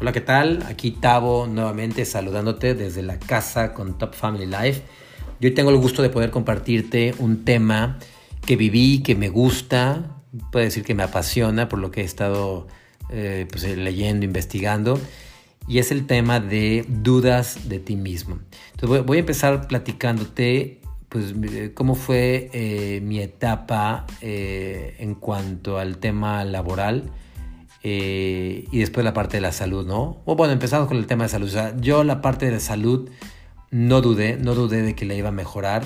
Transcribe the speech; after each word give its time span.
Hola, 0.00 0.12
¿qué 0.12 0.20
tal? 0.20 0.64
Aquí 0.68 0.92
Tavo 0.92 1.48
nuevamente 1.48 2.04
saludándote 2.04 2.76
desde 2.76 3.02
la 3.02 3.18
casa 3.18 3.74
con 3.74 3.98
Top 3.98 4.14
Family 4.14 4.46
Life. 4.46 4.82
Yo 5.40 5.52
tengo 5.54 5.70
el 5.70 5.76
gusto 5.76 6.02
de 6.02 6.08
poder 6.08 6.30
compartirte 6.30 7.16
un 7.18 7.44
tema 7.44 7.98
que 8.46 8.54
viví, 8.54 9.02
que 9.02 9.16
me 9.16 9.28
gusta, 9.28 10.22
puedo 10.52 10.64
decir 10.64 10.84
que 10.84 10.94
me 10.94 11.02
apasiona 11.02 11.68
por 11.68 11.80
lo 11.80 11.90
que 11.90 12.02
he 12.02 12.04
estado 12.04 12.68
eh, 13.10 13.48
pues, 13.50 13.64
leyendo, 13.64 14.24
investigando, 14.24 15.00
y 15.66 15.78
es 15.78 15.90
el 15.90 16.06
tema 16.06 16.38
de 16.38 16.84
dudas 16.86 17.68
de 17.68 17.80
ti 17.80 17.96
mismo. 17.96 18.38
Entonces 18.74 19.04
voy, 19.04 19.16
a 19.16 19.20
empezar 19.20 19.66
platicándote 19.66 20.80
pues 21.08 21.34
cómo 21.74 21.96
fue 21.96 22.50
eh, 22.52 23.00
mi 23.02 23.18
etapa 23.18 24.06
eh, 24.20 24.94
en 25.00 25.16
cuanto 25.16 25.76
al 25.76 25.98
tema 25.98 26.44
laboral 26.44 27.10
eh, 27.82 28.66
y 28.70 28.78
después 28.78 29.04
la 29.04 29.14
parte 29.14 29.36
de 29.36 29.40
la 29.40 29.52
salud, 29.52 29.86
¿no? 29.86 30.20
O 30.24 30.36
bueno, 30.36 30.52
empezamos 30.52 30.88
con 30.88 30.96
el 30.96 31.06
tema 31.06 31.24
de 31.24 31.30
salud. 31.30 31.48
O 31.48 31.50
sea, 31.50 31.76
yo 31.78 32.04
la 32.04 32.20
parte 32.20 32.50
de 32.50 32.60
salud 32.60 33.08
no 33.70 34.00
dudé, 34.00 34.36
no 34.36 34.54
dudé 34.54 34.82
de 34.82 34.94
que 34.94 35.04
la 35.04 35.14
iba 35.14 35.28
a 35.28 35.32
mejorar 35.32 35.84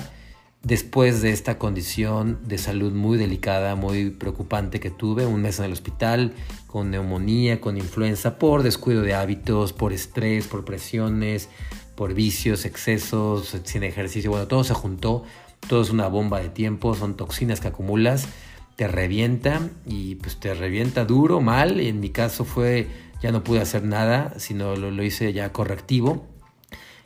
después 0.63 1.21
de 1.21 1.31
esta 1.31 1.59
condición 1.59 2.39
de 2.45 2.57
salud 2.57 2.93
muy 2.93 3.17
delicada, 3.17 3.75
muy 3.75 4.09
preocupante 4.09 4.79
que 4.79 4.89
tuve, 4.89 5.25
un 5.25 5.41
mes 5.41 5.59
en 5.59 5.65
el 5.65 5.73
hospital 5.73 6.33
con 6.67 6.89
neumonía, 6.89 7.59
con 7.59 7.77
influenza, 7.77 8.39
por 8.39 8.63
descuido 8.63 9.01
de 9.01 9.13
hábitos, 9.13 9.73
por 9.73 9.91
estrés, 9.91 10.47
por 10.47 10.63
presiones, 10.63 11.49
por 11.95 12.13
vicios, 12.13 12.65
excesos, 12.65 13.57
sin 13.65 13.83
ejercicio, 13.83 14.31
bueno, 14.31 14.47
todo 14.47 14.63
se 14.63 14.73
juntó, 14.73 15.23
todo 15.67 15.81
es 15.81 15.89
una 15.89 16.07
bomba 16.07 16.39
de 16.39 16.49
tiempo, 16.49 16.95
son 16.95 17.15
toxinas 17.15 17.59
que 17.59 17.67
acumulas 17.67 18.27
te 18.75 18.87
revienta 18.87 19.61
y 19.85 20.15
pues 20.15 20.39
te 20.39 20.53
revienta 20.53 21.05
duro, 21.05 21.41
mal. 21.41 21.79
En 21.79 21.99
mi 21.99 22.09
caso 22.09 22.45
fue, 22.45 22.87
ya 23.21 23.31
no 23.31 23.43
pude 23.43 23.61
hacer 23.61 23.83
nada, 23.83 24.33
sino 24.37 24.75
lo, 24.75 24.91
lo, 24.91 25.03
hice 25.03 25.33
ya 25.33 25.51
correctivo, 25.51 26.27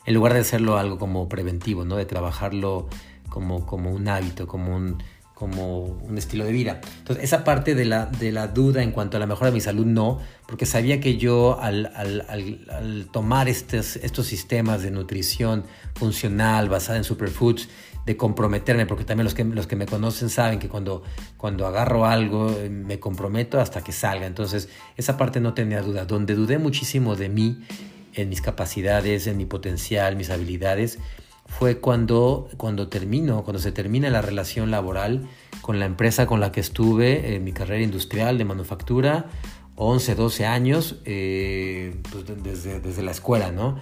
en 0.05 0.13
lugar 0.13 0.33
de 0.33 0.39
hacerlo 0.39 0.77
algo 0.77 0.97
como 0.97 1.27
preventivo, 1.27 1.85
¿no? 1.85 1.97
De 1.97 2.05
trabajarlo 2.05 2.87
como, 3.29 3.65
como 3.65 3.91
un 3.91 4.07
hábito, 4.07 4.47
como 4.47 4.75
un, 4.75 5.03
como 5.37 5.81
un 5.81 6.17
estilo 6.17 6.45
de 6.45 6.51
vida. 6.51 6.81
Entonces, 6.97 7.25
esa 7.25 7.43
parte 7.43 7.75
de 7.75 7.85
la, 7.85 8.07
de 8.07 8.31
la 8.31 8.47
duda 8.47 8.81
en 8.81 8.91
cuanto 8.91 9.17
a 9.17 9.19
la 9.19 9.27
mejora 9.27 9.51
de 9.51 9.53
mi 9.53 9.61
salud, 9.61 9.85
no, 9.85 10.19
porque 10.47 10.65
sabía 10.65 10.99
que 10.99 11.17
yo 11.17 11.59
al, 11.61 11.91
al, 11.95 12.25
al, 12.27 12.65
al 12.71 13.07
tomar 13.11 13.47
estos, 13.47 13.97
estos 13.97 14.25
sistemas 14.25 14.81
de 14.81 14.89
nutrición 14.89 15.65
funcional 15.93 16.69
basada 16.69 16.97
en 16.97 17.03
superfoods, 17.03 17.69
de 18.07 18.15
comprometerme, 18.15 18.85
porque 18.85 19.03
también 19.03 19.25
los 19.25 19.33
que, 19.33 19.43
los 19.43 19.67
que 19.67 19.75
me 19.75 19.85
conocen 19.85 20.29
saben 20.29 20.59
que 20.59 20.69
cuando, 20.69 21.03
cuando 21.35 21.67
agarro 21.67 22.05
algo 22.05 22.49
eh, 22.51 22.69
me 22.69 23.01
comprometo 23.01 23.59
hasta 23.59 23.83
que 23.83 23.91
salga. 23.91 24.25
Entonces, 24.25 24.69
esa 24.95 25.17
parte 25.17 25.41
no 25.41 25.53
tenía 25.53 25.81
duda. 25.81 26.05
Donde 26.05 26.33
dudé 26.33 26.57
muchísimo 26.57 27.17
de 27.17 27.27
mí, 27.27 27.65
en 28.13 28.29
mis 28.29 28.41
capacidades, 28.41 29.27
en 29.27 29.35
mi 29.35 29.45
potencial, 29.45 30.15
mis 30.15 30.29
habilidades, 30.29 30.99
fue 31.47 31.79
cuando, 31.79 32.47
cuando 32.55 32.87
termino, 32.87 33.43
cuando 33.43 33.59
se 33.59 33.73
termina 33.73 34.09
la 34.09 34.21
relación 34.21 34.71
laboral 34.71 35.27
con 35.61 35.77
la 35.77 35.85
empresa 35.85 36.27
con 36.27 36.39
la 36.39 36.53
que 36.53 36.61
estuve 36.61 37.35
en 37.35 37.43
mi 37.43 37.51
carrera 37.51 37.83
industrial 37.83 38.37
de 38.37 38.45
manufactura, 38.45 39.25
11, 39.75 40.15
12 40.15 40.45
años, 40.45 41.01
eh, 41.03 41.93
pues 42.09 42.23
desde, 42.41 42.79
desde 42.79 43.03
la 43.03 43.11
escuela, 43.11 43.51
¿no? 43.51 43.77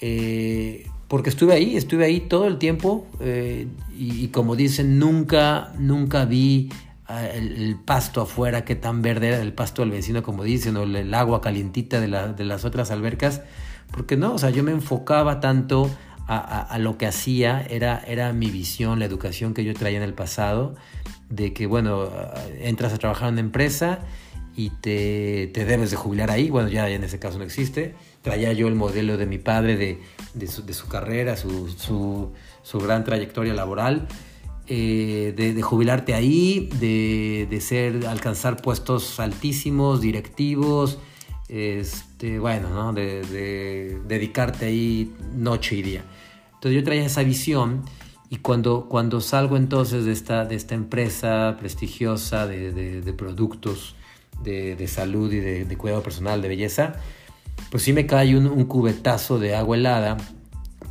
Eh, 0.00 0.86
porque 1.10 1.28
estuve 1.28 1.54
ahí, 1.54 1.76
estuve 1.76 2.04
ahí 2.04 2.20
todo 2.20 2.46
el 2.46 2.56
tiempo 2.58 3.04
eh, 3.18 3.66
y, 3.98 4.28
como 4.28 4.54
dicen, 4.54 5.00
nunca, 5.00 5.72
nunca 5.76 6.24
vi 6.24 6.70
ah, 7.08 7.26
el, 7.26 7.76
pasto 7.84 8.20
afuera, 8.20 8.64
que 8.64 8.76
tan 8.76 9.02
verde 9.02 9.26
era 9.26 9.42
el 9.42 9.52
pasto 9.52 9.82
del 9.82 9.90
vecino, 9.90 10.22
como 10.22 10.44
dicen, 10.44 10.76
o 10.76 10.84
el, 10.84 11.12
agua 11.12 11.40
calientita 11.40 12.00
de, 12.00 12.06
las 12.06 12.64
otras 12.64 12.92
albercas, 12.92 13.42
porque 13.90 14.16
no, 14.16 14.34
o 14.34 14.38
sea, 14.38 14.50
yo 14.50 14.62
me 14.62 14.70
enfocaba 14.70 15.40
tanto 15.40 15.90
a, 16.28 16.78
lo 16.78 16.96
que 16.96 17.06
hacía, 17.06 17.66
era, 17.68 18.04
era 18.06 18.32
mi 18.32 18.52
visión, 18.52 19.00
la 19.00 19.04
educación 19.04 19.52
que 19.52 19.64
yo 19.64 19.74
traía 19.74 19.96
en 19.96 20.04
el 20.04 20.14
pasado, 20.14 20.76
de 21.28 21.52
que, 21.52 21.66
bueno, 21.66 22.08
entras 22.60 22.92
a 22.92 22.98
trabajar 22.98 23.30
en 23.30 23.34
una 23.34 23.40
empresa 23.40 23.98
y 24.54 24.70
te, 24.70 25.50
te 25.52 25.64
debes 25.64 25.90
de 25.90 25.96
jubilar 25.96 26.30
ahí, 26.30 26.50
bueno, 26.50 26.68
ya 26.68 26.88
en 26.88 27.02
ese 27.02 27.18
caso 27.18 27.36
no 27.38 27.42
existe, 27.42 27.96
traía 28.22 28.52
yo 28.52 28.68
el 28.68 28.74
modelo 28.74 29.16
de 29.16 29.26
mi 29.26 29.38
padre 29.38 29.76
de, 29.76 30.00
de, 30.34 30.46
su, 30.46 30.64
de 30.64 30.72
su, 30.72 30.88
carrera, 30.88 31.36
su, 31.36 31.68
su, 31.68 32.32
su, 32.62 32.78
gran 32.78 33.04
trayectoria 33.04 33.54
laboral, 33.54 34.08
eh, 34.66 35.32
de, 35.36 35.62
jubilarte 35.62 36.14
ahí, 36.14 36.68
de, 36.78 37.58
ser, 37.60 38.06
alcanzar 38.06 38.60
puestos 38.62 39.18
altísimos, 39.18 40.00
directivos, 40.00 40.98
este, 41.48 42.38
bueno, 42.38 42.70
¿no? 42.70 42.92
de, 42.92 43.98
dedicarte 44.06 44.66
ahí 44.66 45.14
noche 45.34 45.76
y 45.76 45.82
día. 45.82 46.04
Entonces 46.54 46.72
yo 46.72 46.84
traía 46.84 47.06
esa 47.06 47.22
visión 47.22 47.82
y 48.28 48.36
cuando, 48.36 48.86
cuando 48.88 49.20
salgo 49.20 49.56
entonces 49.56 50.04
de 50.04 50.12
esta, 50.12 50.44
de 50.44 50.54
esta 50.54 50.74
empresa 50.74 51.56
prestigiosa 51.58 52.46
de 52.46 53.14
productos 53.16 53.96
de, 54.42 54.88
salud 54.88 55.32
y 55.32 55.40
de, 55.40 55.76
cuidado 55.76 56.02
personal, 56.02 56.42
de 56.42 56.48
belleza, 56.48 56.94
pues 57.70 57.84
sí 57.84 57.92
me 57.92 58.06
cae 58.06 58.36
un, 58.36 58.64
cubetazo 58.64 59.38
de 59.38 59.54
agua 59.54 59.76
helada, 59.76 60.16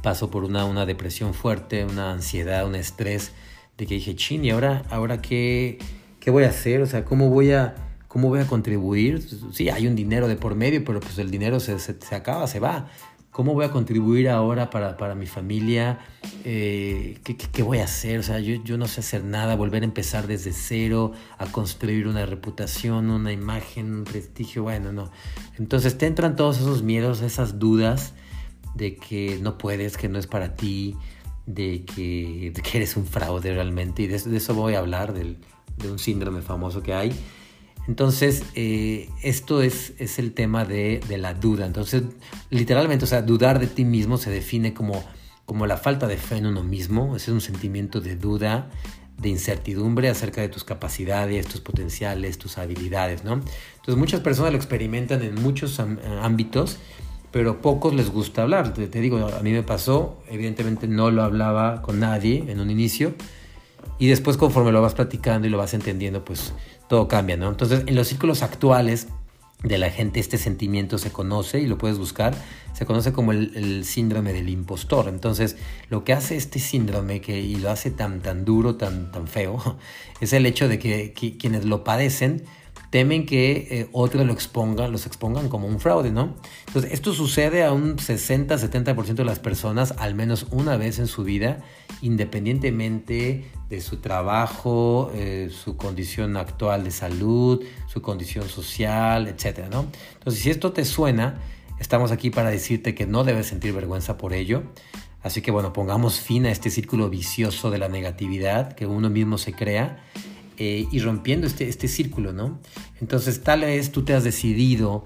paso 0.01 0.31
por 0.31 0.43
una, 0.43 0.65
una, 0.65 0.85
depresión 0.85 1.33
fuerte, 1.33 1.85
una 1.85 2.11
ansiedad, 2.11 2.65
un 2.65 2.75
estrés, 2.75 3.33
de 3.77 3.85
que 3.85 3.95
dije, 3.95 4.15
chin, 4.15 4.45
¿y 4.45 4.51
ahora, 4.51 4.83
ahora 4.89 5.21
qué, 5.21 5.77
qué 6.19 6.31
voy 6.31 6.45
a 6.45 6.49
hacer? 6.49 6.81
O 6.81 6.85
sea, 6.85 7.03
¿cómo 7.03 7.29
voy 7.29 7.51
a, 7.51 7.75
cómo 8.07 8.29
voy 8.29 8.39
a 8.39 8.47
contribuir? 8.47 9.21
Sí, 9.53 9.69
hay 9.69 9.87
un 9.87 9.95
dinero 9.95 10.27
de 10.27 10.37
por 10.37 10.55
medio, 10.55 10.83
pero 10.83 10.99
pues 11.01 11.17
el 11.17 11.29
dinero 11.31 11.59
se, 11.59 11.79
se, 11.79 11.95
se 11.99 12.15
acaba, 12.15 12.47
se 12.47 12.59
va. 12.59 12.89
¿Cómo 13.39 13.53
voy 13.53 13.63
a 13.63 13.71
contribuir 13.71 14.27
ahora 14.27 14.69
para, 14.69 14.97
para 14.97 15.15
mi 15.15 15.25
familia? 15.25 15.99
Eh, 16.43 17.19
¿qué, 17.23 17.37
¿qué, 17.37 17.63
voy 17.63 17.77
a 17.77 17.85
hacer? 17.85 18.19
O 18.19 18.23
sea, 18.23 18.41
yo, 18.41 18.61
yo, 18.65 18.77
no 18.77 18.85
sé 18.85 18.99
hacer 18.99 19.23
nada, 19.23 19.55
volver 19.55 19.83
a 19.83 19.85
empezar 19.85 20.27
desde 20.27 20.51
cero, 20.51 21.13
a 21.37 21.45
construir 21.45 22.09
una 22.09 22.25
reputación, 22.25 23.09
una 23.09 23.31
imagen, 23.31 23.93
un 23.93 24.03
prestigio, 24.03 24.63
bueno, 24.63 24.91
no. 24.91 25.09
Entonces 25.57 25.97
te 25.97 26.05
entran 26.05 26.35
todos 26.35 26.57
esos 26.57 26.83
miedos, 26.83 27.21
esas 27.21 27.59
dudas 27.59 28.13
de 28.75 28.97
que 28.97 29.39
no 29.41 29.57
puedes, 29.57 29.95
que 29.95 30.09
no 30.09 30.19
es 30.19 30.27
para 30.27 30.57
ti, 30.57 30.97
de 31.45 31.85
que, 31.85 32.51
de 32.53 32.61
que 32.61 32.77
eres 32.79 32.97
un 32.97 33.05
fraude 33.05 33.53
realmente. 33.53 34.01
Y 34.01 34.07
de, 34.07 34.19
de 34.19 34.35
eso 34.35 34.53
voy 34.53 34.73
a 34.73 34.79
hablar, 34.79 35.13
del, 35.13 35.37
de 35.77 35.89
un 35.89 35.97
síndrome 35.97 36.41
famoso 36.41 36.83
que 36.83 36.93
hay 36.93 37.13
entonces, 37.89 38.43
eh, 38.53 39.09
esto 39.23 39.63
es, 39.63 39.93
es, 39.97 40.19
el 40.19 40.33
tema 40.33 40.63
de, 40.63 41.01
de, 41.09 41.17
la 41.17 41.33
duda. 41.33 41.65
Entonces, 41.65 42.03
literalmente, 42.51 43.05
o 43.05 43.07
sea, 43.07 43.23
dudar 43.23 43.57
de 43.57 43.65
ti 43.65 43.83
mismo 43.83 44.17
se 44.17 44.29
define 44.29 44.75
como, 44.75 45.03
como 45.45 45.65
la 45.65 45.75
falta 45.75 46.05
de 46.05 46.17
fe 46.17 46.37
en 46.37 46.45
uno 46.45 46.63
mismo. 46.63 47.15
Es 47.15 47.27
un 47.29 47.41
sentimiento 47.41 47.99
de 47.99 48.15
duda, 48.15 48.69
de 49.17 49.29
incertidumbre 49.29 50.07
acerca 50.07 50.39
de 50.39 50.49
tus 50.49 50.63
capacidades, 50.63 51.47
tus 51.47 51.61
potenciales, 51.61 52.37
tus 52.37 52.59
habilidades, 52.59 53.23
¿no? 53.23 53.41
Entonces, 53.77 53.95
muchas 53.95 54.19
personas 54.19 54.51
lo 54.51 54.57
experimentan 54.59 55.23
en 55.23 55.33
muchos 55.41 55.79
ámbitos, 55.79 56.77
pero 57.31 57.59
pocos 57.59 57.95
les 57.95 58.11
gusta 58.11 58.43
hablar. 58.43 58.71
Te, 58.71 58.85
te 58.85 59.01
digo, 59.01 59.17
a 59.17 59.41
mí 59.41 59.51
me 59.51 59.63
pasó, 59.63 60.21
evidentemente 60.29 60.87
no 60.87 61.09
lo 61.09 61.23
hablaba 61.23 61.81
con 61.81 61.99
nadie 61.99 62.45
en 62.49 62.59
un 62.59 62.69
inicio, 62.69 63.15
y 63.99 64.07
después 64.07 64.37
conforme 64.37 64.71
lo 64.71 64.81
vas 64.81 64.95
platicando 64.95 65.47
y 65.47 65.51
lo 65.51 65.57
vas 65.57 65.73
entendiendo, 65.73 66.23
pues 66.23 66.53
todo 66.87 67.07
cambia, 67.07 67.37
¿no? 67.37 67.49
Entonces, 67.49 67.83
en 67.85 67.95
los 67.95 68.07
círculos 68.07 68.41
actuales 68.41 69.07
de 69.63 69.77
la 69.77 69.89
gente 69.91 70.21
este 70.21 70.37
sentimiento 70.37 70.97
se 70.97 71.11
conoce 71.11 71.59
y 71.59 71.67
lo 71.67 71.77
puedes 71.77 71.97
buscar, 71.97 72.33
se 72.73 72.85
conoce 72.85 73.11
como 73.11 73.33
el, 73.33 73.83
síndrome 73.83 74.31
del 74.31 74.47
impostor. 74.47 75.09
Entonces, 75.09 75.57
lo 75.89 76.05
que 76.05 76.13
hace 76.13 76.37
este 76.37 76.59
síndrome 76.59 77.19
que, 77.19 77.41
y 77.41 77.55
lo 77.55 77.69
hace 77.69 77.91
tan, 77.91 78.21
tan 78.21 78.45
duro, 78.45 78.75
tan, 78.75 79.11
tan 79.11 79.27
feo, 79.27 79.77
es 80.21 80.31
el 80.31 80.45
hecho 80.45 80.69
de 80.69 80.79
que, 80.79 81.11
que 81.13 81.37
quienes 81.37 81.65
lo 81.65 81.83
padecen 81.83 82.45
temen 82.89 83.25
que 83.25 83.67
eh, 83.69 83.89
otros 83.91 84.25
lo 84.25 84.33
expongan, 84.33 84.91
los 84.91 85.05
expongan 85.05 85.47
como 85.47 85.67
un 85.67 85.79
fraude, 85.79 86.11
¿no? 86.11 86.35
Entonces, 86.67 86.91
esto 86.91 87.13
sucede 87.13 87.63
a 87.63 87.71
un 87.71 87.97
60-70% 87.97 89.13
de 89.13 89.25
las 89.25 89.39
personas 89.39 89.93
al 89.97 90.15
menos 90.15 90.47
una 90.51 90.75
vez 90.77 90.99
en 90.99 91.07
su 91.07 91.23
vida, 91.23 91.59
independientemente 92.01 93.45
de 93.69 93.81
su 93.81 93.97
trabajo, 93.97 95.11
eh, 95.13 95.49
su 95.51 95.77
condición 95.77 96.35
actual 96.35 96.83
de 96.83 96.91
salud, 96.91 97.63
su 97.87 98.01
condición 98.01 98.49
social, 98.49 99.27
etcétera, 99.27 99.69
¿no? 99.69 99.85
Entonces, 100.13 100.41
si 100.41 100.49
esto 100.49 100.71
te 100.71 100.83
suena, 100.83 101.39
estamos 101.79 102.11
aquí 102.11 102.31
para 102.31 102.49
decirte 102.49 102.95
que 102.95 103.05
no 103.05 103.23
debes 103.23 103.47
sentir 103.47 103.73
vergüenza 103.73 104.17
por 104.17 104.33
ello. 104.33 104.63
Así 105.21 105.41
que 105.41 105.51
bueno, 105.51 105.73
pongamos 105.73 106.21
fin 106.21 106.45
a 106.45 106.51
este 106.51 106.69
círculo 106.69 107.09
vicioso 107.09 107.69
de 107.69 107.77
la 107.77 107.89
negatividad 107.89 108.71
que 108.73 108.87
uno 108.87 109.09
mismo 109.09 109.37
se 109.37 109.51
crea 109.51 110.01
eh, 110.61 110.87
y 110.91 110.99
rompiendo 110.99 111.47
este, 111.47 111.69
este 111.69 111.87
círculo, 111.87 112.33
¿no? 112.33 112.59
Entonces 112.99 113.41
tal 113.43 113.61
vez 113.61 113.93
tú 113.93 114.03
te 114.03 114.13
has 114.13 114.25
decidido 114.25 115.05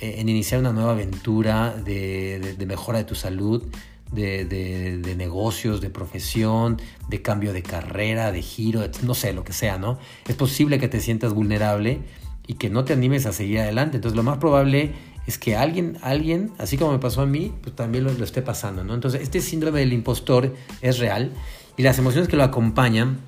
eh, 0.00 0.14
en 0.16 0.30
iniciar 0.30 0.60
una 0.60 0.72
nueva 0.72 0.92
aventura 0.92 1.76
de, 1.76 2.56
mejora 2.66 2.96
de 2.98 3.04
tu 3.04 3.14
salud, 3.14 3.62
de, 4.10 4.46
de, 4.46 5.14
negocios, 5.14 5.82
de 5.82 5.90
profesión, 5.90 6.80
de 7.06 7.20
cambio 7.20 7.52
de 7.52 7.62
carrera, 7.62 8.32
de 8.32 8.40
giro, 8.40 8.80
no 9.02 9.12
sé, 9.12 9.34
lo 9.34 9.44
que 9.44 9.52
sea, 9.52 9.76
¿no? 9.76 9.98
Es 10.26 10.36
posible 10.36 10.78
que 10.78 10.88
te 10.88 11.00
sientas 11.00 11.34
vulnerable 11.34 12.00
y 12.46 12.54
que 12.54 12.70
no 12.70 12.86
te 12.86 12.94
animes 12.94 13.26
a 13.26 13.32
seguir 13.32 13.58
adelante. 13.60 13.96
Entonces 13.98 14.16
lo 14.16 14.22
más 14.22 14.38
probable 14.38 14.92
es 15.26 15.36
que 15.36 15.54
alguien, 15.54 15.98
alguien, 16.00 16.52
así 16.56 16.78
como 16.78 16.92
me 16.92 16.98
pasó 16.98 17.20
a 17.20 17.26
mí, 17.26 17.52
pues 17.62 17.76
también 17.76 18.04
lo 18.04 18.10
esté 18.24 18.40
pasando, 18.40 18.84
¿no? 18.84 18.94
Entonces, 18.94 19.20
este 19.20 19.42
síndrome 19.42 19.80
del 19.80 19.92
impostor 19.92 20.54
es 20.80 20.98
real 20.98 21.32
y 21.76 21.82
las 21.82 21.98
emociones 21.98 22.26
que 22.26 22.36
lo 22.36 22.44
acompañan 22.44 23.18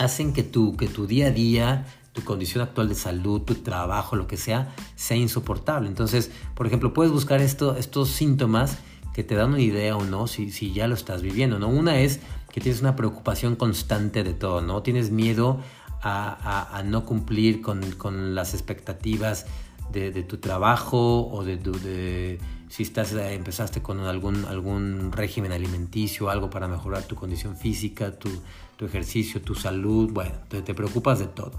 hacen 0.00 0.32
que 0.32 0.42
tu, 0.42 0.76
que 0.76 0.88
tu 0.88 1.06
día 1.06 1.26
a 1.26 1.30
día, 1.30 1.84
tu 2.12 2.24
condición 2.24 2.62
actual 2.62 2.88
de 2.88 2.94
salud, 2.94 3.42
tu 3.42 3.54
trabajo, 3.56 4.16
lo 4.16 4.26
que 4.26 4.38
sea, 4.38 4.74
sea 4.96 5.16
insoportable. 5.16 5.88
Entonces, 5.88 6.30
por 6.54 6.66
ejemplo, 6.66 6.94
puedes 6.94 7.12
buscar 7.12 7.40
esto, 7.42 7.76
estos 7.76 8.08
síntomas 8.08 8.78
que 9.12 9.24
te 9.24 9.34
dan 9.34 9.50
una 9.50 9.60
idea 9.60 9.96
o 9.96 10.04
no 10.04 10.26
si, 10.26 10.50
si 10.50 10.72
ya 10.72 10.88
lo 10.88 10.94
estás 10.94 11.20
viviendo, 11.20 11.58
¿no? 11.58 11.68
Una 11.68 12.00
es 12.00 12.20
que 12.50 12.60
tienes 12.62 12.80
una 12.80 12.96
preocupación 12.96 13.56
constante 13.56 14.24
de 14.24 14.32
todo, 14.32 14.62
¿no? 14.62 14.82
Tienes 14.82 15.10
miedo 15.10 15.60
a, 16.02 16.78
a, 16.78 16.82
no 16.82 17.04
cumplir 17.04 17.60
con, 17.60 17.92
con 17.92 18.34
las 18.34 18.54
expectativas 18.54 19.44
de, 19.92 20.10
de, 20.10 20.22
tu 20.22 20.38
trabajo 20.38 21.28
o 21.30 21.44
de, 21.44 21.56
de 21.56 22.38
si 22.68 22.84
estás, 22.84 23.12
eh, 23.12 23.34
empezaste 23.34 23.82
con 23.82 24.00
algún, 24.00 24.44
algún 24.44 25.10
régimen 25.12 25.52
alimenticio, 25.52 26.30
algo 26.30 26.50
para 26.50 26.68
mejorar 26.68 27.02
tu 27.02 27.16
condición 27.16 27.56
física, 27.56 28.18
tu, 28.18 28.28
tu 28.76 28.86
ejercicio, 28.86 29.42
tu 29.42 29.54
salud, 29.54 30.10
bueno, 30.12 30.32
te, 30.48 30.62
te 30.62 30.72
preocupas 30.72 31.18
de 31.18 31.26
todo, 31.26 31.52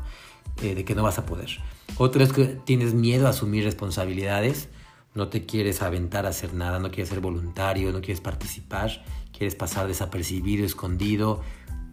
eh, 0.64 0.74
de 0.74 0.86
que 0.86 0.96
no 0.96 1.04
vas 1.04 1.20
a 1.20 1.26
poder. 1.26 1.50
Otro 1.98 2.24
es 2.24 2.32
que 2.32 2.46
tienes 2.46 2.94
miedo 2.94 3.28
a 3.28 3.32
asumir 3.32 3.66
responsabilidades, 3.66 4.70
no 5.14 5.28
te 5.28 5.46
quieres 5.46 5.82
aventar 5.82 6.26
a 6.26 6.30
hacer 6.30 6.54
nada, 6.54 6.80
no 6.80 6.90
quieres 6.90 7.10
ser 7.10 7.20
voluntario, 7.20 7.92
no 7.92 8.00
quieres 8.00 8.22
participar, 8.22 9.04
quieres 9.38 9.56
pasar 9.56 9.88
desapercibido, 9.88 10.66
escondido. 10.66 11.42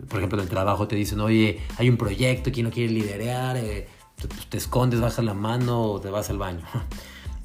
Por 0.08 0.18
ejemplo, 0.18 0.38
en 0.38 0.44
el 0.44 0.48
trabajo 0.48 0.86
te 0.86 0.94
dicen, 0.94 1.18
oye, 1.18 1.58
hay 1.76 1.88
un 1.88 1.96
proyecto, 1.96 2.52
¿quién 2.52 2.66
no 2.66 2.70
quiere 2.70 2.92
liderar? 2.92 3.56
Eh, 3.56 3.88
te 4.48 4.56
escondes, 4.56 5.00
bajas 5.00 5.24
la 5.24 5.34
mano 5.34 5.82
o 5.82 6.00
te 6.00 6.10
vas 6.10 6.30
al 6.30 6.38
baño. 6.38 6.62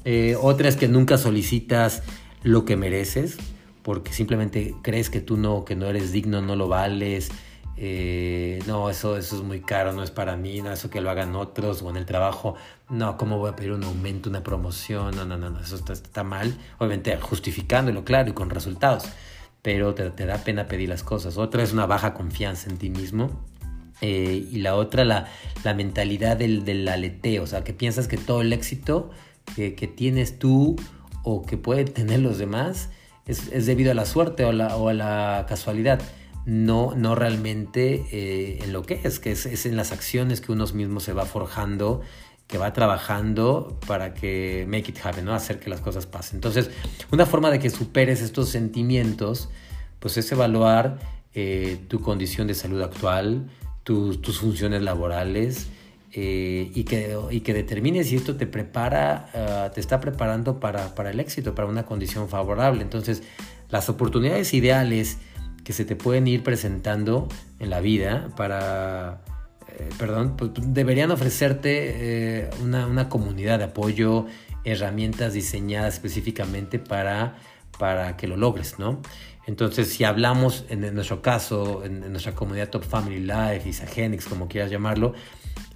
Eh, 0.06 0.36
otra 0.38 0.68
es 0.68 0.76
que 0.76 0.86
nunca 0.86 1.16
solicitas 1.16 2.02
lo 2.42 2.66
que 2.66 2.76
mereces 2.76 3.38
porque 3.84 4.14
simplemente 4.14 4.74
crees 4.82 5.10
que 5.10 5.20
tú 5.20 5.36
no, 5.36 5.64
que 5.64 5.76
no 5.76 5.86
eres 5.86 6.10
digno, 6.10 6.40
no 6.40 6.56
lo 6.56 6.68
vales. 6.68 7.30
Eh, 7.76 8.60
no, 8.66 8.88
eso, 8.88 9.16
eso 9.18 9.36
es 9.36 9.42
muy 9.42 9.60
caro, 9.60 9.92
no 9.92 10.02
es 10.02 10.10
para 10.10 10.36
mí, 10.36 10.62
no, 10.62 10.72
eso 10.72 10.88
que 10.88 11.00
lo 11.00 11.10
hagan 11.10 11.36
otros 11.36 11.82
o 11.82 11.90
en 11.90 11.96
el 11.96 12.06
trabajo, 12.06 12.54
no, 12.88 13.16
¿cómo 13.18 13.38
voy 13.38 13.50
a 13.50 13.56
pedir 13.56 13.72
un 13.72 13.84
aumento, 13.84 14.30
una 14.30 14.42
promoción? 14.42 15.14
No, 15.14 15.24
no, 15.26 15.36
no, 15.36 15.50
no 15.50 15.60
eso 15.60 15.76
está, 15.76 15.92
está 15.92 16.24
mal, 16.24 16.56
obviamente 16.78 17.16
justificándolo, 17.18 18.04
claro, 18.04 18.30
y 18.30 18.32
con 18.32 18.48
resultados, 18.48 19.04
pero 19.60 19.92
te, 19.92 20.08
te, 20.10 20.24
da 20.24 20.38
pena 20.38 20.66
pedir 20.66 20.88
las 20.88 21.02
cosas. 21.02 21.36
Otra 21.36 21.62
es 21.62 21.72
una 21.72 21.86
baja 21.86 22.14
confianza 22.14 22.70
en 22.70 22.78
ti 22.78 22.90
mismo, 22.90 23.30
eh, 24.00 24.46
y 24.50 24.56
la 24.58 24.74
otra, 24.74 25.04
la, 25.04 25.26
la 25.62 25.74
mentalidad 25.74 26.36
del, 26.36 26.64
del, 26.64 26.86
aleteo, 26.88 27.42
o 27.44 27.46
sea, 27.46 27.64
que 27.64 27.72
piensas 27.72 28.08
que 28.08 28.16
todo 28.16 28.42
el 28.42 28.52
éxito 28.52 29.10
que, 29.54 29.74
que 29.74 29.86
tienes 29.86 30.38
tú 30.38 30.76
o 31.22 31.42
que 31.42 31.56
pueden 31.56 31.86
tener 31.92 32.20
los 32.20 32.38
demás 32.38 32.90
es, 33.26 33.52
es 33.52 33.66
debido 33.66 33.92
a 33.92 33.94
la 33.94 34.04
suerte 34.04 34.44
o, 34.44 34.52
la, 34.52 34.76
o, 34.76 34.88
a 34.88 34.94
la 34.94 35.46
casualidad, 35.48 36.00
no, 36.46 36.94
no 36.94 37.14
realmente 37.14 38.04
eh, 38.12 38.58
en 38.62 38.72
lo 38.72 38.82
que 38.82 39.00
es, 39.02 39.18
que 39.18 39.32
es, 39.32 39.46
es 39.46 39.64
en 39.64 39.76
las 39.76 39.92
acciones 39.92 40.40
que 40.40 40.52
uno 40.52 40.66
mismo 40.66 41.00
se 41.00 41.12
va 41.12 41.24
forjando 41.24 42.02
que 42.46 42.58
va 42.58 42.72
trabajando 42.72 43.78
para 43.86 44.14
que 44.14 44.66
make 44.68 44.90
it 44.90 44.98
happen, 45.02 45.24
¿no? 45.24 45.34
Hacer 45.34 45.58
que 45.58 45.70
las 45.70 45.80
cosas 45.80 46.06
pasen. 46.06 46.36
Entonces, 46.36 46.70
una 47.10 47.26
forma 47.26 47.50
de 47.50 47.58
que 47.58 47.70
superes 47.70 48.20
estos 48.20 48.50
sentimientos, 48.50 49.48
pues 49.98 50.16
es 50.18 50.30
evaluar 50.30 50.98
eh, 51.34 51.78
tu 51.88 52.00
condición 52.00 52.46
de 52.46 52.54
salud 52.54 52.82
actual, 52.82 53.50
tus, 53.84 54.20
tus 54.20 54.40
funciones 54.40 54.82
laborales 54.82 55.68
eh, 56.12 56.70
y, 56.74 56.84
que, 56.84 57.16
y 57.30 57.40
que 57.40 57.54
determines 57.54 58.08
si 58.08 58.16
esto 58.16 58.36
te 58.36 58.46
prepara, 58.46 59.30
uh, 59.34 59.74
te 59.74 59.80
está 59.80 60.00
preparando 60.00 60.60
para, 60.60 60.94
para 60.94 61.10
el 61.10 61.20
éxito, 61.20 61.54
para 61.54 61.68
una 61.68 61.86
condición 61.86 62.28
favorable. 62.28 62.82
Entonces, 62.82 63.22
las 63.68 63.88
oportunidades 63.88 64.54
ideales 64.54 65.18
que 65.64 65.72
se 65.72 65.84
te 65.84 65.96
pueden 65.96 66.28
ir 66.28 66.42
presentando 66.42 67.28
en 67.58 67.70
la 67.70 67.80
vida 67.80 68.28
para, 68.36 69.22
eh, 69.68 69.90
perdón, 69.98 70.36
pues 70.36 70.52
deberían 70.54 71.10
ofrecerte 71.10 72.42
eh, 72.44 72.50
una, 72.62 72.86
una, 72.86 73.08
comunidad 73.08 73.58
de 73.58 73.64
apoyo, 73.64 74.26
herramientas 74.62 75.32
diseñadas 75.32 75.94
específicamente 75.94 76.78
para, 76.78 77.38
para 77.78 78.16
que 78.16 78.28
lo 78.28 78.36
logres, 78.36 78.78
¿no? 78.78 79.00
Entonces, 79.46 79.88
si 79.88 80.04
hablamos 80.04 80.64
en, 80.68 80.94
nuestro 80.94 81.20
caso, 81.20 81.84
en, 81.84 82.10
nuestra 82.10 82.34
comunidad 82.34 82.70
Top 82.70 82.84
Family 82.84 83.20
Life, 83.20 83.68
Isagenix, 83.68 84.24
como 84.24 84.48
quieras 84.48 84.70
llamarlo, 84.70 85.12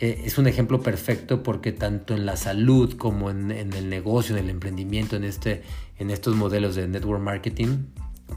eh, 0.01 0.23
es 0.25 0.39
un 0.39 0.47
ejemplo 0.47 0.81
perfecto 0.81 1.43
porque 1.43 1.73
tanto 1.73 2.15
en 2.15 2.25
la 2.25 2.37
salud 2.37 2.97
como 2.97 3.31
en, 3.31 3.51
el 3.51 3.89
negocio, 3.91 4.37
en 4.37 4.45
el 4.45 4.51
emprendimiento, 4.51 5.17
en, 5.17 5.25
este, 5.25 5.63
en 5.99 6.11
estos 6.11 6.35
modelos 6.35 6.77
de 6.77 6.89
network 6.89 7.21
marketing, 7.21 7.85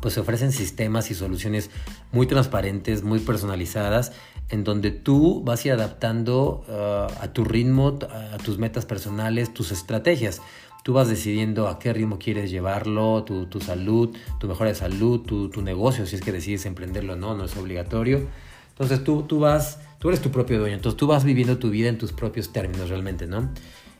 pues 0.01 0.15
se 0.15 0.19
ofrecen 0.19 0.51
sistemas 0.51 1.11
y 1.11 1.15
soluciones 1.15 1.69
muy 2.11 2.27
transparentes, 2.27 3.03
muy 3.03 3.19
personalizadas, 3.19 4.13
en 4.49 4.63
donde 4.63 4.91
tú 4.91 5.43
vas 5.43 5.63
a 5.63 5.67
ir 5.69 5.73
adaptando 5.73 6.65
uh, 6.67 7.23
a 7.23 7.33
tu 7.33 7.43
ritmo, 7.43 7.99
a 8.09 8.37
tus 8.37 8.57
metas 8.57 8.85
personales, 8.85 9.53
tus 9.53 9.71
estrategias. 9.71 10.41
Tú 10.83 10.93
vas 10.93 11.07
decidiendo 11.07 11.67
a 11.67 11.77
qué 11.77 11.93
ritmo 11.93 12.17
quieres 12.17 12.49
llevarlo, 12.49 13.23
tu, 13.23 13.61
salud, 13.61 14.15
tu 14.39 14.47
mejora 14.47 14.69
de 14.69 14.75
salud, 14.75 15.21
tu, 15.21 15.61
negocio, 15.61 16.05
si 16.05 16.15
es 16.15 16.21
que 16.21 16.31
decides 16.31 16.65
emprenderlo 16.65 17.13
o 17.13 17.15
no, 17.15 17.35
no 17.35 17.45
es 17.45 17.55
obligatorio. 17.55 18.27
Entonces 18.69 19.03
tú, 19.03 19.23
tú 19.23 19.39
vas, 19.39 19.79
tú 19.99 20.09
eres 20.09 20.21
tu 20.21 20.31
propio 20.31 20.59
dueño, 20.59 20.75
entonces 20.75 20.97
tú 20.97 21.05
vas 21.05 21.23
viviendo 21.23 21.59
tu 21.59 21.69
vida 21.69 21.89
en 21.89 21.97
tus 21.97 22.13
propios 22.13 22.51
términos 22.51 22.89
realmente, 22.89 23.27
¿no? 23.27 23.49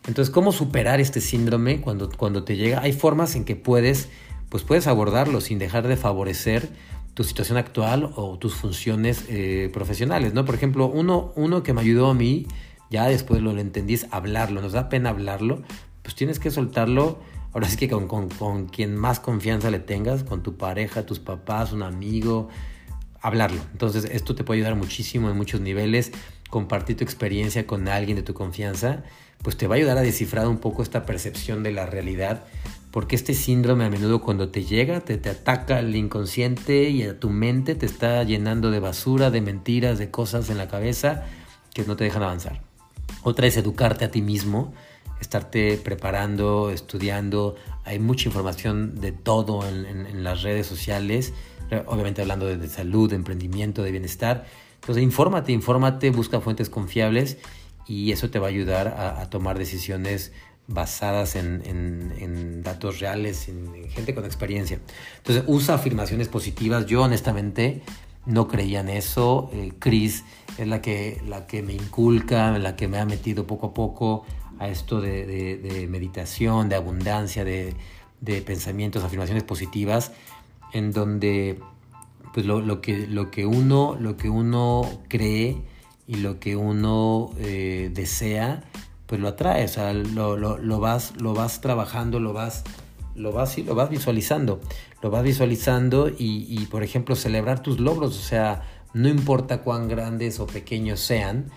Entonces, 0.08 0.34
¿cómo 0.34 0.52
superar 0.52 1.00
este 1.00 1.22
síndrome 1.22 1.82
cuando, 1.82 2.10
cuando 2.10 2.44
te 2.44 2.56
llega? 2.56 2.82
Hay 2.82 2.94
formas 2.94 3.36
en 3.36 3.46
que 3.46 3.56
puedes, 3.56 4.10
pues 4.50 4.64
puedes 4.64 4.88
abordarlo 4.88 5.42
sin 5.42 5.60
dejar 5.60 5.88
de 5.88 5.96
favorecer 5.96 6.70
tu 7.14 7.24
situación 7.24 7.58
actual 7.58 8.12
o 8.16 8.38
tus 8.40 8.56
funciones 8.56 9.26
eh, 9.30 9.70
profesionales, 9.74 10.34
¿no? 10.34 10.46
Por 10.46 10.56
ejemplo, 10.56 10.88
uno, 10.88 11.34
uno 11.36 11.62
que 11.62 11.74
me 11.74 11.82
ayudó 11.82 12.10
a 12.10 12.14
mí, 12.14 12.48
ya 12.90 13.06
después 13.08 13.42
lo 13.42 13.52
entendí, 13.58 13.94
es 13.94 14.08
hablarlo, 14.12 14.62
nos 14.62 14.72
da 14.72 14.90
pena 14.90 15.10
hablarlo, 15.10 15.62
pues 16.04 16.16
tienes 16.16 16.40
que 16.40 16.52
soltarlo, 16.52 17.20
ahora 17.54 17.70
sí 17.70 17.78
que 17.78 17.90
con, 17.90 18.08
con, 18.08 18.30
con, 18.30 18.68
quien 18.68 18.96
más 18.96 19.20
confianza 19.20 19.70
le 19.72 19.80
tengas, 19.80 20.24
con 20.24 20.44
tu 20.44 20.58
pareja, 20.58 21.06
tus 21.06 21.20
papás, 21.20 21.72
un 21.74 21.84
amigo, 21.84 22.50
hablarlo. 23.22 23.62
Entonces 23.72 24.06
esto 24.06 24.36
te 24.36 24.44
puede 24.44 24.60
ayudar 24.60 24.76
muchísimo 24.76 25.30
en 25.30 25.38
muchos 25.38 25.62
niveles, 25.62 26.12
compartir 26.50 26.98
tu 26.98 27.04
experiencia 27.04 27.68
con 27.68 27.88
alguien 27.88 28.18
de 28.18 28.24
tu 28.24 28.34
confianza, 28.34 29.04
pues 29.42 29.58
te 29.58 29.68
va 29.68 29.76
a 29.76 29.78
ayudar 29.78 29.98
a 29.98 30.02
descifrar 30.02 30.48
un 30.48 30.58
poco 30.58 30.84
esta 30.84 31.06
percepción 31.06 31.64
de 31.64 31.72
la 31.72 31.86
realidad, 31.86 32.44
porque 32.92 33.16
este 33.16 33.34
síndrome 33.34 33.86
a 33.86 33.90
menudo 33.90 34.22
cuando 34.22 34.50
te 34.50 34.64
llega, 34.64 35.00
te, 35.00 35.18
te 35.18 35.30
ataca 35.30 35.78
al 35.78 35.96
inconsciente 35.96 36.90
y 36.90 37.04
a 37.04 37.20
tu 37.20 37.30
mente 37.30 37.76
te 37.76 37.86
está 37.86 38.24
llenando 38.24 38.70
de 38.70 38.80
basura, 38.80 39.32
de 39.32 39.42
mentiras, 39.42 39.98
de 39.98 40.12
cosas 40.12 40.50
en 40.50 40.58
la 40.58 40.68
cabeza 40.68 41.24
que 41.74 41.86
no 41.86 41.96
te 41.96 42.04
dejan 42.04 42.24
avanzar. 42.24 42.62
Otra 43.24 43.48
es 43.48 43.56
educarte 43.56 44.06
a 44.06 44.12
ti 44.12 44.22
mismo, 44.22 44.74
estarte 45.22 45.78
preparando, 45.78 46.72
estudiando. 46.72 47.56
Hay 47.86 48.00
mucha 48.00 48.28
información 48.28 49.00
de 49.00 49.12
todo 49.12 49.68
en, 49.68 49.86
en, 49.86 50.06
en 50.06 50.24
las 50.24 50.42
redes 50.42 50.68
sociales, 50.68 51.34
obviamente 51.86 52.22
hablando 52.22 52.48
de, 52.48 52.58
de, 52.58 52.68
salud, 52.68 53.10
de 53.10 53.16
emprendimiento, 53.16 53.84
de 53.84 53.92
bienestar. 53.92 54.46
Entonces, 54.82 55.04
infórmate, 55.04 55.52
infórmate, 55.52 56.10
busca 56.10 56.42
fuentes 56.42 56.70
confiables 56.70 57.38
y 57.88 58.12
eso 58.12 58.30
te 58.30 58.40
va 58.40 58.48
a 58.48 58.50
ayudar 58.50 58.88
a, 58.90 59.22
a 59.22 59.30
tomar 59.30 59.58
decisiones 59.58 60.34
basadas 60.68 61.36
en, 61.36 61.62
en, 61.66 62.14
en 62.18 62.64
datos 62.64 63.00
reales, 63.00 63.48
en, 63.48 63.90
gente 63.90 64.16
con 64.16 64.26
experiencia. 64.26 64.80
Entonces, 65.18 65.44
usa 65.48 65.76
afirmaciones 65.76 66.28
positivas. 66.28 66.86
Yo, 66.86 67.04
honestamente, 67.04 67.82
no 68.26 68.48
creía 68.48 68.82
en 68.82 68.90
eso. 68.90 69.50
Eh, 69.54 69.74
Chris 69.80 70.24
es 70.58 70.68
la 70.68 70.82
que, 70.82 71.22
la 71.28 71.48
que 71.48 71.62
me 71.62 71.74
inculca, 71.74 72.58
la 72.58 72.76
que 72.76 72.88
me 72.88 73.00
ha 73.00 73.06
metido 73.06 73.46
poco 73.48 73.68
a 73.68 73.74
poco 73.74 74.26
a 74.62 74.68
esto 74.68 75.02
de, 75.02 75.88
meditación, 75.90 76.70
de 76.70 76.76
abundancia, 76.76 77.44
de, 77.44 77.74
pensamientos, 78.46 79.04
afirmaciones 79.04 79.42
positivas, 79.42 80.12
en 80.72 80.92
donde 80.92 81.58
pues 82.32 82.46
lo, 82.46 82.80
que, 82.80 82.94
uno, 83.48 83.98
lo 84.00 84.18
que 84.18 84.30
uno 84.30 85.02
cree 85.08 85.64
y 86.08 86.18
lo 86.18 86.40
que 86.40 86.56
uno 86.56 87.32
eh, 87.40 87.90
desea, 87.92 88.64
pues 89.08 89.20
lo 89.20 89.30
atrae, 89.30 89.66
o 89.66 89.68
sea, 89.68 89.94
lo, 89.94 90.38
lo, 90.38 90.60
lo, 90.60 90.80
vas, 90.80 91.20
lo 91.20 91.34
vas 91.34 91.60
trabajando, 91.62 92.20
lo 92.20 92.32
vas, 92.32 92.64
lo 93.16 93.32
vas, 93.32 93.58
lo 93.58 93.74
vas 93.74 93.90
visualizando, 93.90 94.62
lo 95.02 95.10
vas 95.10 95.24
visualizando 95.24 96.08
y, 96.08 96.46
y, 96.48 96.68
por 96.68 96.84
ejemplo, 96.84 97.16
celebrar 97.16 97.64
tus 97.64 97.80
logros, 97.80 98.16
o 98.16 98.22
sea, 98.22 98.62
no 98.94 99.10
importa 99.10 99.64
cuán 99.64 99.88
grandes 99.88 100.40
o 100.40 100.46
pequeños 100.46 101.00
sean, 101.00 101.50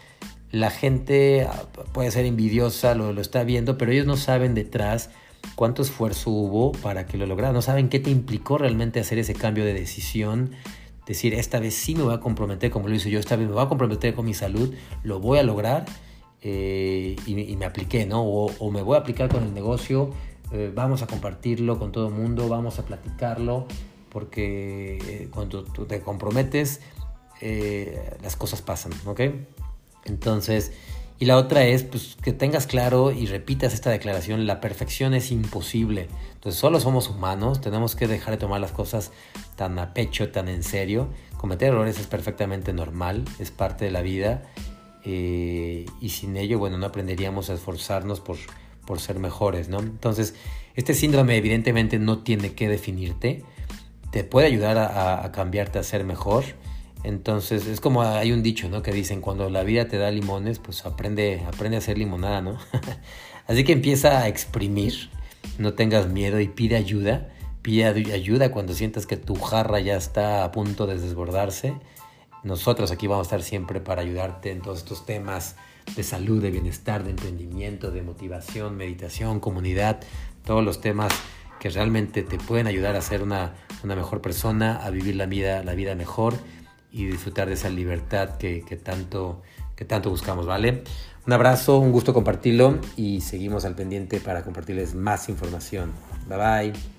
la 0.54 0.70
gente 0.70 1.48
ah, 1.50 1.64
puede 1.92 2.12
ser 2.12 2.26
envidiosa, 2.26 2.94
lo, 2.94 3.20
está 3.20 3.42
viendo, 3.42 3.76
pero 3.76 3.90
ellos 3.90 4.06
no 4.06 4.16
saben 4.16 4.54
detrás 4.54 5.10
cuánto 5.56 5.82
esfuerzo 5.82 6.30
hubo 6.30 6.70
para 6.72 7.06
que 7.06 7.18
lo 7.18 7.26
lograran, 7.26 7.54
no 7.54 7.60
saben 7.60 7.88
qué 7.88 7.98
te 7.98 8.10
implicó 8.10 8.56
realmente 8.56 9.00
hacer 9.00 9.18
ese 9.18 9.34
cambio 9.34 9.64
de 9.64 9.74
decisión, 9.74 10.52
decir, 11.06 11.34
esta 11.34 11.58
vez 11.58 11.74
sí 11.74 11.96
me 11.96 12.04
voy 12.04 12.14
a 12.14 12.20
comprometer, 12.20 12.70
como 12.70 12.88
lo 12.88 12.94
hice 12.94 13.10
yo, 13.10 13.18
esta 13.18 13.34
vez 13.34 13.48
me 13.48 13.54
voy 13.54 13.64
a 13.64 13.68
comprometer 13.68 14.14
con 14.14 14.24
mi 14.26 14.32
salud, 14.32 14.72
lo 15.02 15.18
voy 15.18 15.38
a 15.38 15.42
lograr 15.42 15.86
eh, 16.40 17.16
y, 17.26 17.56
me 17.56 17.64
apliqué, 17.64 18.06
¿no? 18.06 18.22
O, 18.22 18.70
me 18.70 18.82
voy 18.82 18.94
a 18.94 19.00
aplicar 19.00 19.28
con 19.28 19.42
el 19.42 19.54
negocio, 19.54 20.10
eh, 20.52 20.70
vamos 20.72 21.02
a 21.02 21.08
compartirlo 21.08 21.80
con 21.80 21.90
todo 21.90 22.08
el 22.08 22.14
mundo, 22.14 22.48
vamos 22.48 22.78
a 22.78 22.84
platicarlo, 22.84 23.66
porque 24.08 24.98
eh, 24.98 25.28
cuando 25.32 25.64
tú 25.64 25.84
te 25.84 26.00
comprometes, 26.00 26.80
las 28.22 28.36
cosas 28.36 28.62
pasan, 28.62 28.92
¿ok? 29.04 29.20
Entonces, 30.04 30.72
y 31.18 31.26
la 31.26 31.36
otra 31.36 31.64
es 31.64 31.84
pues, 31.84 32.16
que 32.22 32.32
tengas 32.32 32.66
claro 32.66 33.12
y 33.12 33.26
repitas 33.26 33.72
esta 33.74 33.90
declaración, 33.90 34.46
la 34.46 34.60
perfección 34.60 35.14
es 35.14 35.30
imposible. 35.30 36.08
Entonces, 36.34 36.60
solo 36.60 36.80
somos 36.80 37.08
humanos, 37.08 37.60
tenemos 37.60 37.94
que 37.94 38.06
dejar 38.06 38.34
de 38.34 38.38
tomar 38.38 38.60
las 38.60 38.72
cosas 38.72 39.12
tan 39.56 39.78
a 39.78 39.94
pecho, 39.94 40.30
tan 40.30 40.48
en 40.48 40.62
serio. 40.62 41.08
Cometer 41.36 41.68
errores 41.68 41.98
es 41.98 42.06
perfectamente 42.06 42.72
normal, 42.72 43.24
es 43.38 43.50
parte 43.50 43.84
de 43.84 43.90
la 43.90 44.02
vida. 44.02 44.42
y 45.04 46.08
sin 46.08 46.36
ello, 46.36 46.58
bueno, 46.58 46.78
no 46.78 46.86
aprenderíamos 46.86 47.50
a 47.50 47.54
esforzarnos 47.54 48.20
por, 48.20 48.36
por 48.86 49.00
ser 49.00 49.18
mejores, 49.18 49.68
¿no? 49.68 49.78
Entonces, 49.80 50.34
este 50.74 50.94
síndrome 50.94 51.36
evidentemente 51.36 51.98
no 51.98 52.18
tiene 52.18 52.54
que 52.54 52.68
definirte, 52.68 53.44
te 54.10 54.24
puede 54.24 54.46
ayudar 54.46 54.78
a, 54.78 55.30
cambiarte 55.32 55.78
a 55.78 55.82
ser 55.82 56.04
mejor. 56.04 56.44
Entonces, 57.04 57.66
es 57.66 57.80
como 57.80 58.02
hay 58.02 58.32
un 58.32 58.42
dicho, 58.42 58.68
¿no? 58.68 58.82
Que 58.82 58.92
dicen, 58.92 59.20
cuando 59.20 59.50
la 59.50 59.62
vida 59.62 59.86
te 59.88 59.98
da 59.98 60.10
limones, 60.10 60.58
pues 60.58 60.86
aprende, 60.86 61.42
aprende 61.46 61.76
a 61.76 61.78
hacer 61.78 61.98
limonada, 61.98 62.40
¿no? 62.40 62.58
Así 63.46 63.62
que 63.62 63.72
empieza 63.72 64.22
a 64.22 64.28
exprimir, 64.28 65.10
no 65.58 65.74
tengas 65.74 66.08
miedo 66.08 66.40
y 66.40 66.48
pide 66.48 66.76
ayuda. 66.76 67.28
Pide 67.60 67.86
ayuda 67.86 68.50
cuando 68.50 68.74
sientas 68.74 69.06
que 69.06 69.16
tu 69.16 69.36
jarra 69.36 69.80
ya 69.80 69.96
está 69.96 70.44
a 70.44 70.52
punto 70.52 70.86
de 70.86 70.98
desbordarse. 70.98 71.74
Nosotros 72.42 72.90
aquí 72.90 73.06
vamos 73.06 73.26
a 73.26 73.28
estar 73.28 73.42
siempre 73.42 73.80
para 73.80 74.02
ayudarte 74.02 74.50
en 74.50 74.60
todos 74.60 74.78
estos 74.78 75.06
temas 75.06 75.56
de 75.96 76.02
salud, 76.02 76.42
de 76.42 76.50
bienestar, 76.50 77.04
de 77.04 77.10
emprendimiento, 77.10 77.90
de 77.90 78.02
motivación, 78.02 78.76
meditación, 78.76 79.40
comunidad, 79.40 80.00
todos 80.44 80.64
los 80.64 80.80
temas 80.80 81.12
que 81.58 81.70
realmente 81.70 82.22
te 82.22 82.36
pueden 82.36 82.66
ayudar 82.66 82.96
a 82.96 83.00
ser 83.00 83.22
una, 83.22 83.54
mejor 83.82 84.20
persona, 84.20 84.76
a 84.76 84.90
vivir 84.90 85.16
la 85.16 85.26
vida, 85.26 85.64
la 85.64 85.74
vida 85.74 85.94
mejor 85.94 86.34
y 86.94 87.06
disfrutar 87.06 87.48
de 87.48 87.54
esa 87.54 87.68
libertad 87.68 88.36
que, 88.38 88.62
tanto, 88.82 89.42
que 89.74 89.84
tanto 89.84 90.10
buscamos, 90.10 90.46
¿vale? 90.46 90.84
Un 91.26 91.32
abrazo, 91.32 91.78
un 91.78 91.90
gusto 91.90 92.14
compartirlo 92.14 92.78
y 92.96 93.20
seguimos 93.20 93.64
al 93.64 93.74
pendiente 93.74 94.20
para 94.20 94.44
compartirles 94.44 94.94
más 94.94 95.28
información. 95.28 95.92
Bye 96.28 96.38
bye. 96.38 96.93